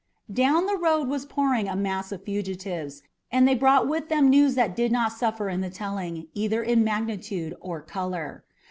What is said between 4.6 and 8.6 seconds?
did not suffer in the telling, either in magnitude or color.